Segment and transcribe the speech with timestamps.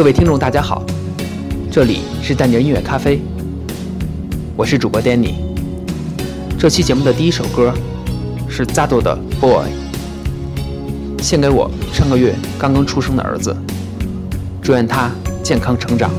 [0.00, 0.82] 各位听众，大家好，
[1.70, 3.20] 这里是蛋卷音乐咖啡，
[4.56, 5.34] 我是主播 Danny。
[6.58, 7.70] 这期节目的第一首歌
[8.48, 9.66] 是 Zado 的《Boy》，
[11.22, 13.54] 献给我上个月刚刚出生的儿子，
[14.62, 15.10] 祝愿他
[15.42, 16.10] 健康成长。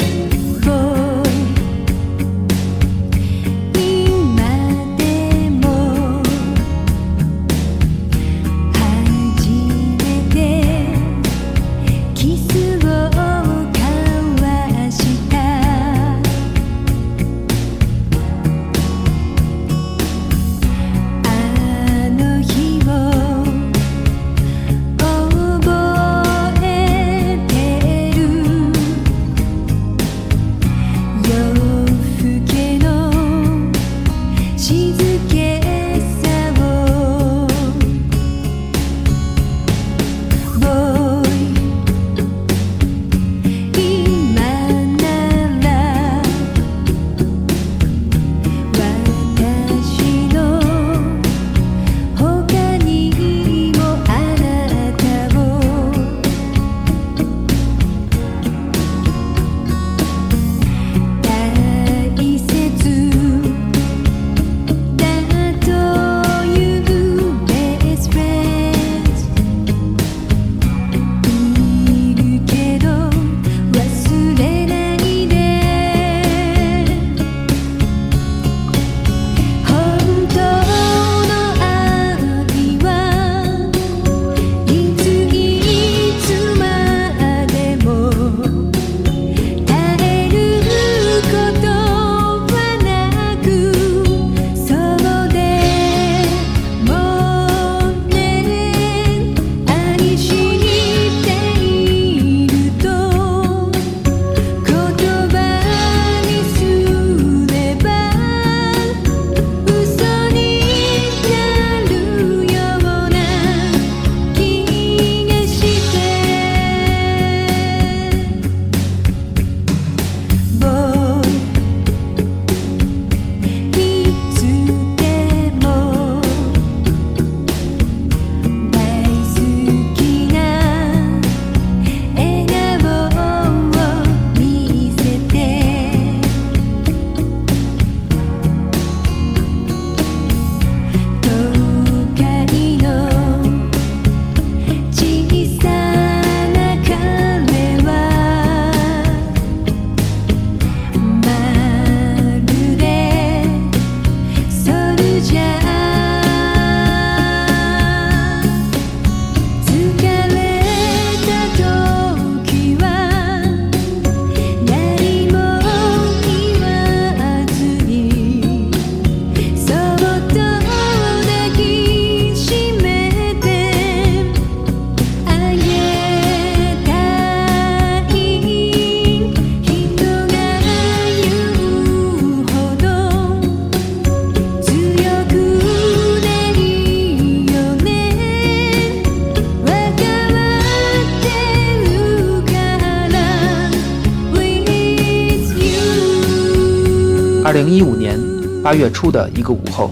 [198.72, 199.92] 八月初的一个午后，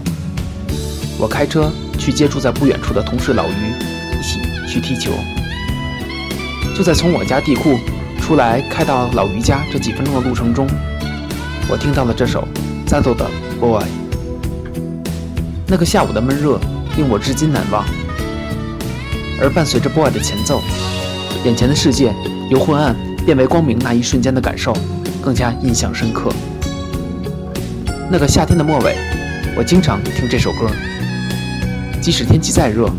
[1.19, 3.53] 我开车去接住在不远处的同事老于，
[4.17, 5.11] 一起去踢球。
[6.73, 7.77] 就在从我家地库
[8.21, 10.65] 出来开到老于家这几分钟的路程中，
[11.69, 12.47] 我听到了这首
[12.89, 13.29] 《战斗的
[13.59, 13.83] Boy》。
[15.67, 16.57] 那个下午的闷热
[16.95, 17.83] 令我至今难忘，
[19.41, 20.61] 而伴随着《Boy》的前奏，
[21.43, 22.13] 眼前的世界
[22.49, 24.71] 由昏暗变为光明那一瞬间的感受，
[25.21, 26.29] 更加印象深刻。
[28.11, 28.95] 那个夏天的末尾，
[29.55, 30.67] 我经常听这首歌。
[32.01, 32.89] 即使天气再热，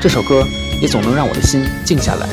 [0.00, 0.46] 这首歌
[0.80, 2.28] 也总能让我的心静下来，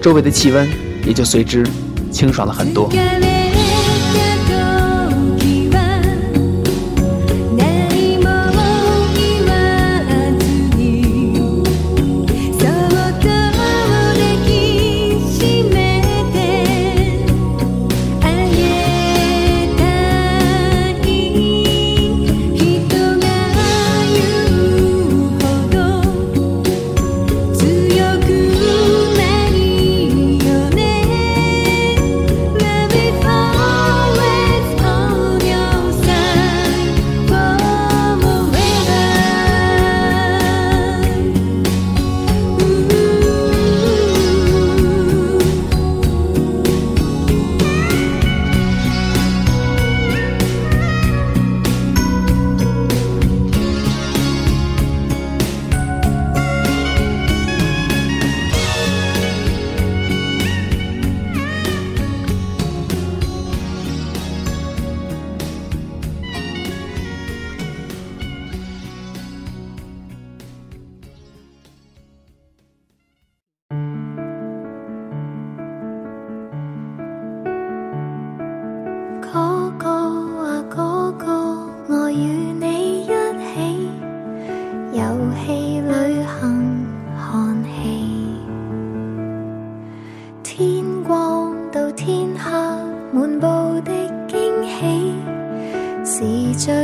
[0.00, 0.68] 周围的气温
[1.04, 1.66] 也就随之
[2.12, 2.88] 清爽了很多。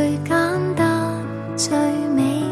[0.00, 1.12] 最简单，
[1.58, 1.76] 最
[2.16, 2.49] 美。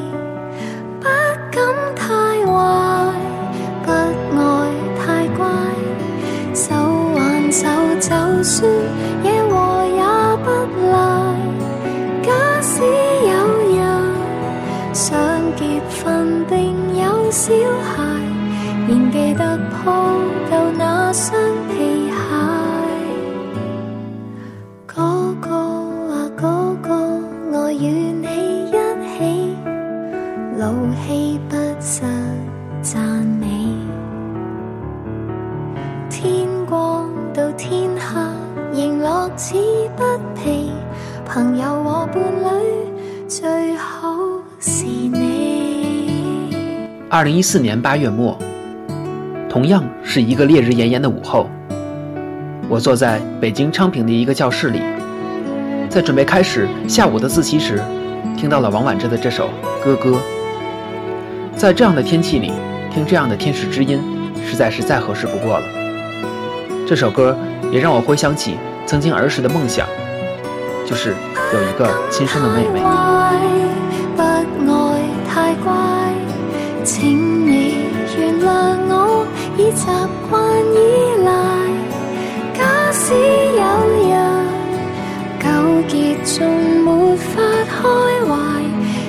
[47.19, 48.39] 二零一四年八月末，
[49.49, 51.51] 同样是一个烈日炎炎的午后，
[52.69, 54.81] 我坐在北京昌平的一个教室里，
[55.89, 57.83] 在准备开始下午的自习时，
[58.37, 59.51] 听到了王婉之的这首
[59.85, 60.17] 歌歌。
[61.57, 62.53] 在这样的天气里，
[62.95, 64.01] 听这样的天使之音，
[64.49, 65.67] 实在是再合适不过了。
[66.87, 67.37] 这首歌
[67.73, 68.55] 也让我回想起
[68.87, 69.89] 曾经儿时的梦想，
[70.87, 71.17] 就是
[71.53, 73.08] 有一个亲生的妹妹。
[79.77, 79.87] 习
[80.31, 80.41] 惯
[80.73, 81.31] 依赖，
[82.55, 83.13] 假使
[83.53, 87.89] 有日纠结中没法开
[88.27, 88.37] 怀，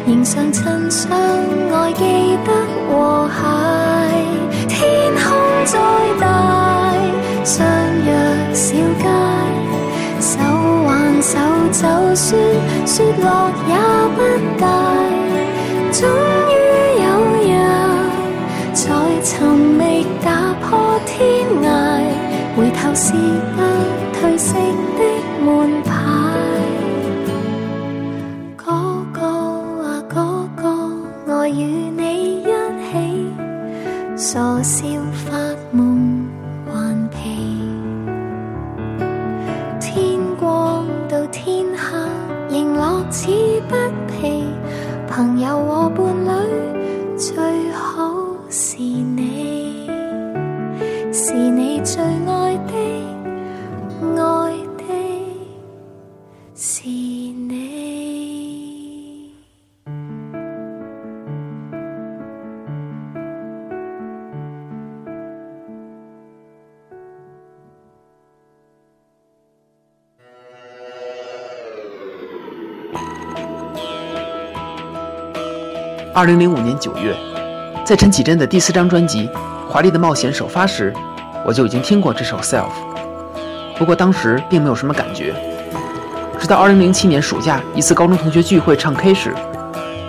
[0.06, 2.04] 仍常趁相爱，记
[2.46, 2.52] 得
[2.92, 4.60] 和谐。
[4.68, 5.78] 天空再
[6.20, 6.96] 大，
[7.46, 7.66] 相
[8.06, 9.08] 约小街，
[10.20, 10.40] 手
[10.86, 11.38] 挽手，
[11.72, 12.42] 就算
[12.86, 13.78] 雪落也
[14.16, 15.09] 不大。
[23.00, 23.49] see.
[76.20, 77.16] 二零零五年九月，
[77.86, 79.26] 在陈绮贞的第四张专辑
[79.70, 80.94] 《华丽的冒险》首发时，
[81.46, 82.66] 我就已经听过这首《self》，
[83.78, 85.34] 不过当时并没有什么感觉。
[86.38, 89.34] 直到二零零七年暑假一次高中同学聚会唱 K 时，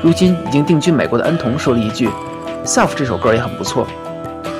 [0.03, 2.09] 如今已经定居美国的恩童说了一句
[2.65, 3.87] ：“self 这首歌也很不错”，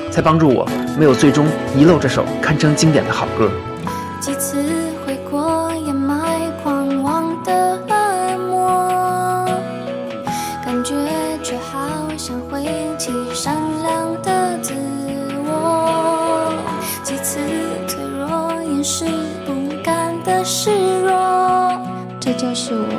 [0.09, 0.65] 才帮助我
[0.97, 3.51] 没有最终遗漏这首堪称经典的好歌。
[22.53, 22.90] cho sự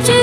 [0.00, 0.21] you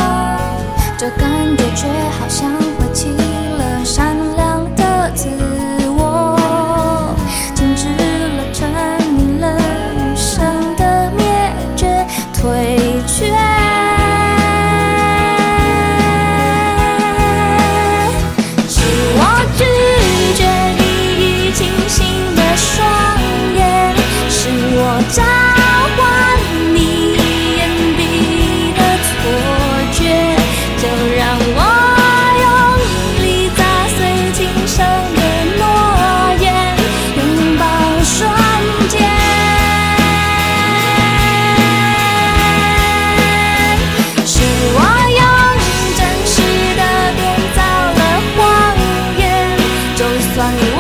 [0.98, 1.28] 这感
[1.76, 2.13] 觉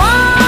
[0.04, 0.43] Whoa!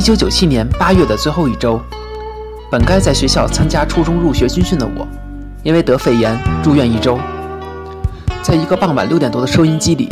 [0.00, 1.78] 一九九七年八月的最后一周，
[2.70, 5.06] 本该在学校参加初中入学军训的我，
[5.62, 7.18] 因为得肺炎住院一周。
[8.42, 10.08] 在一个傍晚六点多的收音机里，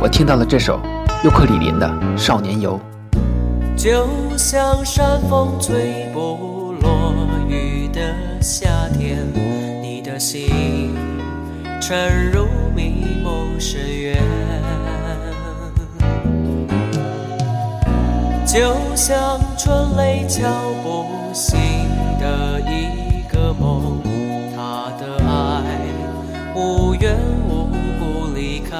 [0.00, 0.80] 我听到了这首
[1.24, 1.86] 尤克里林的
[2.16, 2.80] 《少年游》。
[3.76, 7.12] 就像山风吹不落
[7.48, 8.00] 雨的
[8.40, 9.18] 夏天，
[9.82, 10.94] 你的心
[11.80, 14.83] 沉入迷蒙深渊。
[18.54, 20.48] 就像春雷敲
[20.84, 21.58] 不醒
[22.20, 24.00] 的一个梦，
[24.54, 25.66] 他的爱
[26.54, 27.16] 无缘
[27.48, 27.66] 无
[27.98, 28.78] 故离开，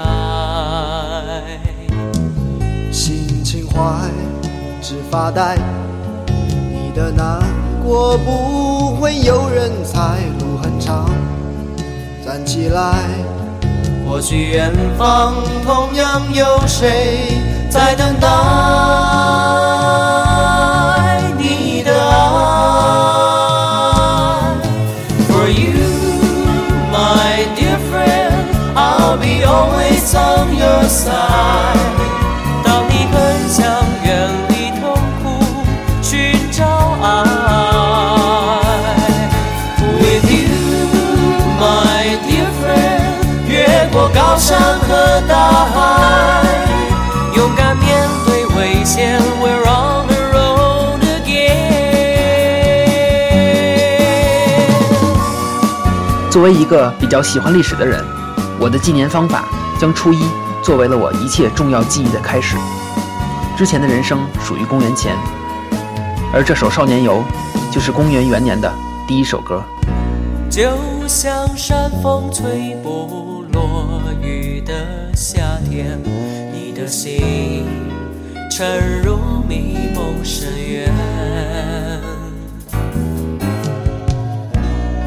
[2.92, 4.08] 心情坏
[4.80, 5.58] 只发呆，
[6.28, 7.42] 你的难
[7.84, 10.20] 过不会有人猜。
[10.38, 11.10] 路很长，
[12.24, 13.08] 站起来，
[14.06, 17.53] 或许远方同样有谁。
[17.74, 18.28] 在等待
[21.36, 22.14] 你的爱。
[25.28, 25.82] For you,
[26.94, 28.34] my dear friend,
[28.76, 31.98] I'll be always on your side。
[32.64, 33.66] 当你很想
[34.04, 35.42] 远离痛苦，
[36.00, 36.12] 寻
[36.52, 36.62] 找
[37.02, 37.08] 爱。
[39.98, 40.58] With you,
[41.60, 43.58] my dear friend，越
[43.92, 46.53] 过高山和大海。
[56.30, 58.04] 作为一个比较喜欢历史的人，
[58.60, 59.48] 我的纪年方法
[59.80, 60.20] 将初一
[60.62, 62.56] 作为了我一切重要记忆的开始。
[63.58, 65.16] 之前的人生属于公元前，
[66.32, 67.24] 而这首《少年游》
[67.74, 68.72] 就是公元元年的
[69.08, 69.60] 第一首歌。
[70.48, 70.62] 就
[71.08, 74.72] 像山风吹过落雨的
[75.16, 75.36] 夏
[75.68, 75.98] 天，
[76.52, 77.64] 你的心。
[78.56, 79.18] 沉入
[79.48, 80.88] 迷梦深渊，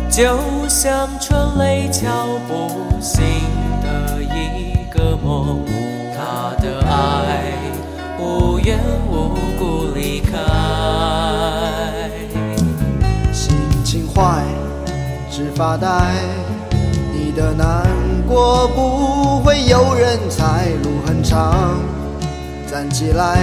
[0.09, 0.25] 就
[0.67, 3.21] 像春雷敲不醒
[3.81, 5.61] 的一个梦，
[6.13, 7.53] 他的爱
[8.19, 8.77] 无缘
[9.09, 10.37] 无故离开，
[13.31, 14.43] 心情坏
[15.31, 15.87] 只发呆，
[17.13, 17.87] 你的难
[18.27, 21.96] 过不会有人猜，路很长。
[22.69, 23.39] 站起来，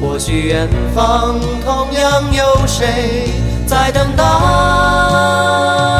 [0.00, 3.30] 或许远方同样有谁
[3.66, 5.99] 在等待。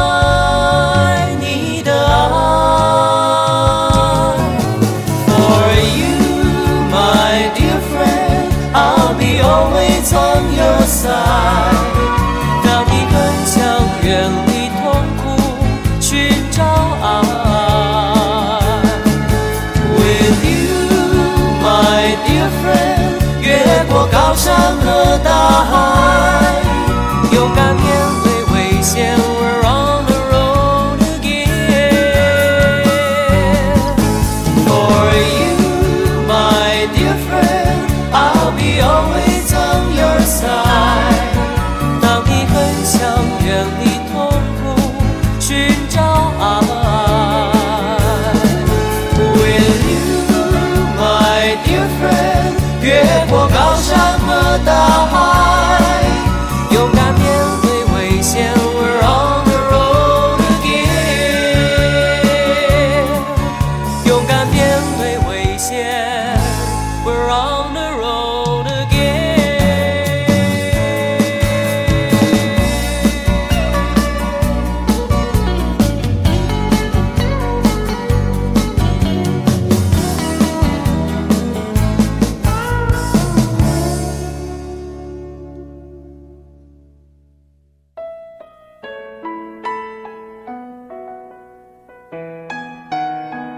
[25.19, 26.10] 大海。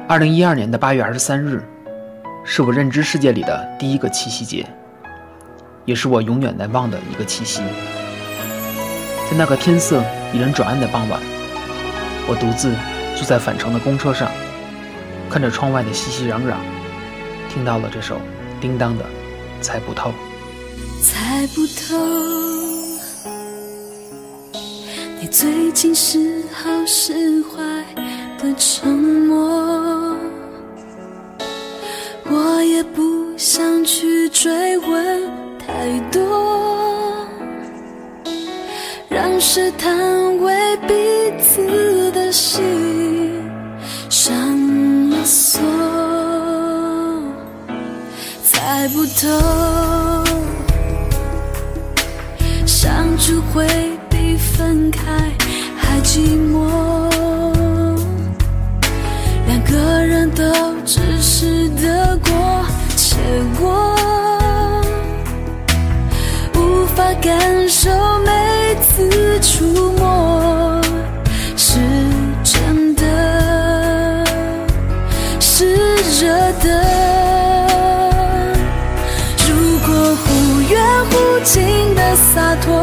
[0.08, 1.64] 二零一二年的八月二十三日，
[2.44, 4.68] 是我认知世界里的第一个七夕节，
[5.86, 7.62] 也是我永远难忘的一个七夕。
[9.32, 11.20] 在那个天色已然转暗的傍晚，
[12.28, 12.74] 我独自
[13.16, 14.30] 坐在返程的公车上，
[15.30, 16.54] 看着窗外的熙熙攘攘，
[17.48, 18.18] 听到了这首
[18.60, 19.06] 《叮当的
[19.62, 20.10] 猜不透》，
[21.02, 23.32] 猜不透
[25.22, 27.14] 你最近是好是
[27.44, 27.64] 坏
[28.42, 29.93] 的沉默。
[32.94, 35.22] 不想去追问
[35.58, 37.26] 太多，
[39.10, 39.98] 让试探
[40.40, 40.54] 为
[40.88, 40.94] 彼
[41.44, 42.64] 此的心
[44.10, 45.62] 上了锁，
[48.44, 50.30] 猜不透，
[52.66, 53.66] 相处会
[54.10, 55.02] 比分开
[55.78, 56.20] 还寂
[56.52, 56.68] 寞，
[59.48, 60.44] 两个人都
[60.86, 62.73] 只是得过。
[63.04, 63.18] 结
[63.60, 63.70] 果
[66.56, 67.90] 无法感受
[68.20, 69.66] 每次触
[70.00, 70.80] 摸
[71.58, 71.80] 是
[72.46, 74.26] 真的，
[75.42, 75.76] 是
[76.16, 76.86] 热的。
[79.50, 82.82] 如果忽远忽近的洒脱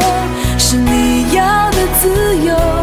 [0.59, 2.80] 是你要的自由。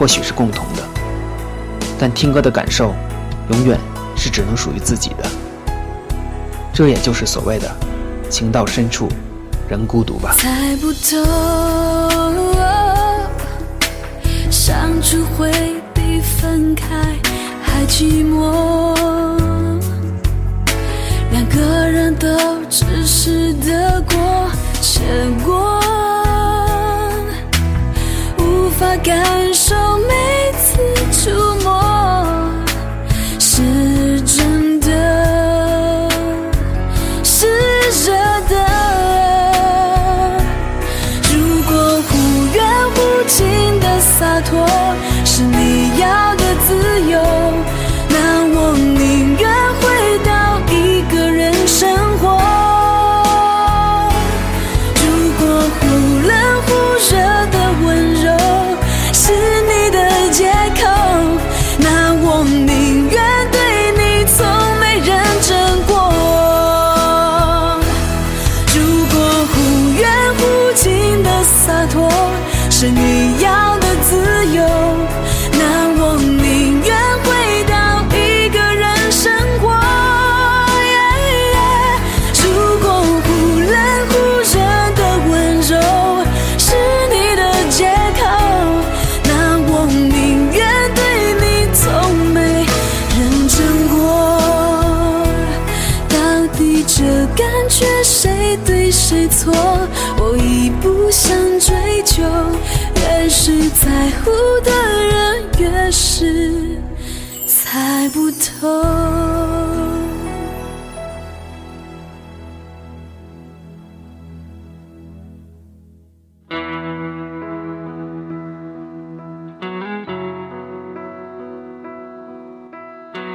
[0.00, 0.82] 或许是共同的，
[1.98, 2.94] 但听歌的感受，
[3.50, 3.78] 永远
[4.16, 5.26] 是只能属于自己的。
[6.72, 7.70] 这也就是所谓的，
[8.30, 9.08] 情到深处，
[9.68, 10.34] 人孤独吧。
[21.32, 21.58] 两个
[21.88, 22.26] 人都
[22.70, 24.16] 只是得过
[25.44, 25.80] 过。
[26.00, 26.09] 且
[28.80, 29.74] 无法感受
[30.08, 31.89] 每次触摸。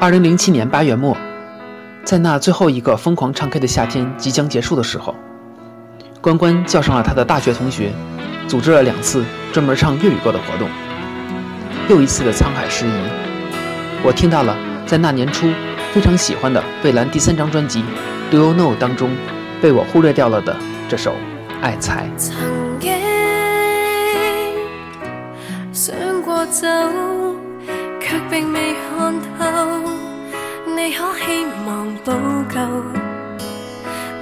[0.06, 1.18] 二零零七年八月末，
[2.04, 5.16] 在那最后一个疯狂唱 K 的夏天即将结束的时候，
[6.22, 7.92] 关关叫上了他的大学同学，
[8.48, 10.70] 组织了两次专门唱粤语歌的活动。
[11.90, 12.92] 又一次的沧海失遗，
[14.04, 15.52] 我听到了在那年初
[15.92, 17.82] 非常喜欢的卫兰第三张专辑
[18.32, 19.10] 《Do You Know》当中
[19.60, 20.56] 被我忽略掉了的
[20.88, 21.14] 这首
[21.64, 22.06] 《爱才》。
[30.78, 32.08] 你可希望補
[32.54, 32.60] 救？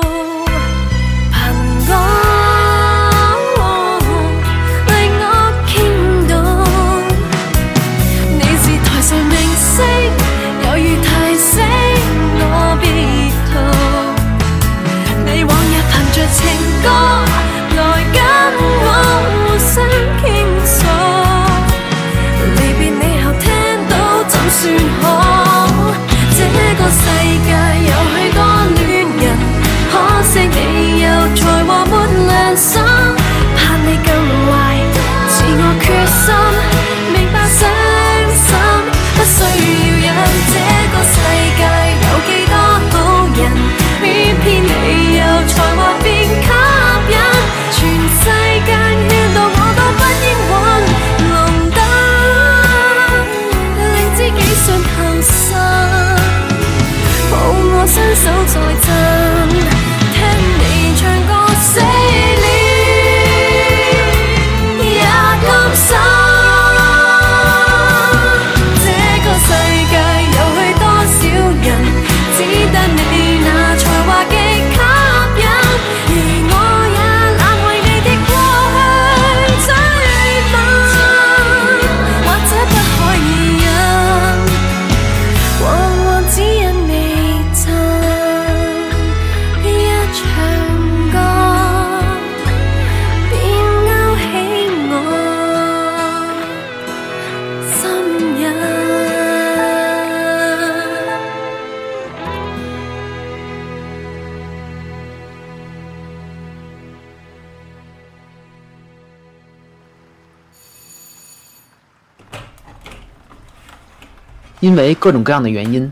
[114.63, 115.91] 因为各种各样的原因，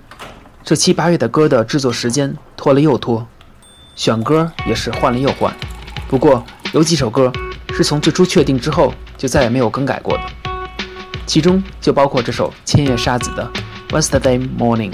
[0.64, 3.28] 这七八月的歌的制作时间拖了又拖，
[3.98, 5.54] 选歌也是换了又换。
[6.08, 6.42] 不过
[6.74, 7.30] 有几首歌
[7.74, 10.24] 是从最初确定之后就再也没有更改过的，
[11.26, 13.46] 其中就包括这首千叶沙子的
[14.00, 14.92] 《Wednesday Morning》。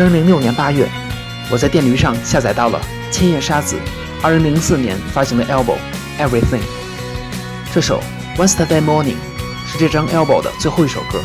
[0.00, 0.88] 二零零六年八月，
[1.50, 3.76] 我在电驴上下载到了千叶沙子
[4.22, 5.76] 二零零四年发行的 Album
[6.18, 6.62] Everything。
[7.70, 8.02] 这首
[8.38, 9.18] Wednesday Morning
[9.66, 11.20] 是这张 Album 的最后一首歌。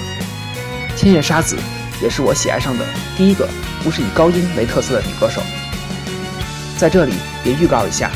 [0.97, 1.55] 千叶沙子
[2.03, 2.85] 也是我喜爱上的
[3.15, 3.47] 第一个
[3.81, 5.41] 不是以高音为特色的女歌手。
[6.77, 7.13] 在这里
[7.45, 8.11] 也预告一下，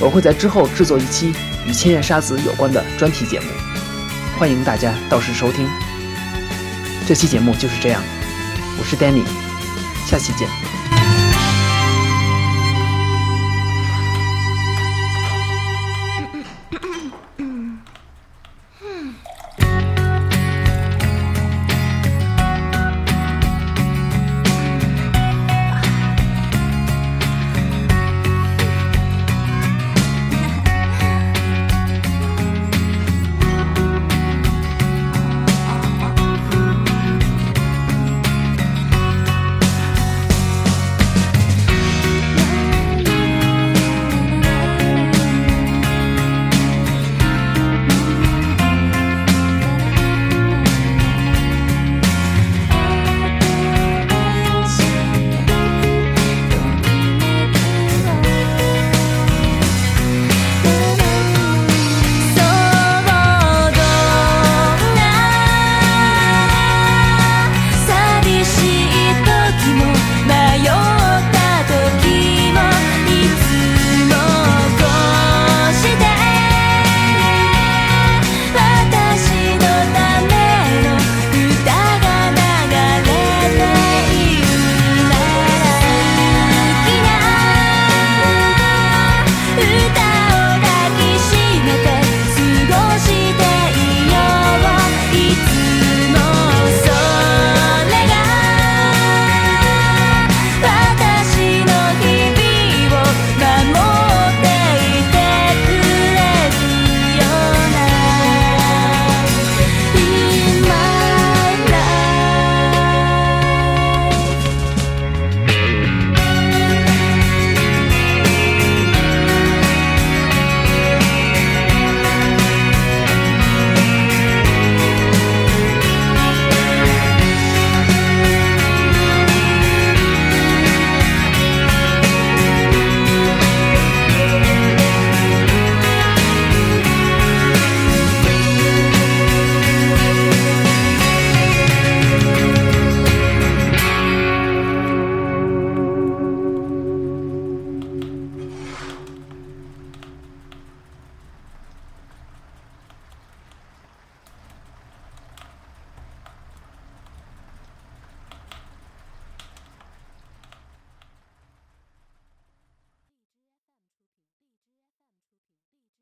[0.00, 1.32] 我会在之后制作一期
[1.66, 3.46] 与千叶沙子有关的专题节目，
[4.38, 5.66] 欢迎大家到时收听。
[7.06, 8.02] 这期节目就是这样，
[8.78, 9.24] 我是 Danny。
[10.08, 10.48] 下期见。